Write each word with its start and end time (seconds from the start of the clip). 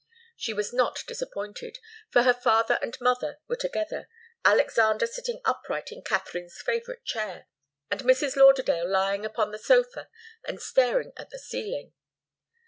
She 0.35 0.51
was 0.51 0.73
not 0.73 1.03
disappointed, 1.05 1.77
for 2.09 2.23
her 2.23 2.33
father 2.33 2.79
and 2.81 2.97
mother 2.99 3.37
were 3.47 3.55
together, 3.55 4.09
Alexander 4.43 5.05
sitting 5.05 5.41
upright 5.45 5.91
in 5.91 6.01
Katharine's 6.01 6.59
favourite 6.59 7.05
chair, 7.05 7.45
and 7.91 8.01
Mrs. 8.01 8.35
Lauderdale 8.35 8.89
lying 8.89 9.27
upon 9.27 9.51
the 9.51 9.59
sofa 9.59 10.09
and 10.43 10.59
staring 10.59 11.11
at 11.17 11.29
the 11.29 11.37
ceiling. 11.37 11.93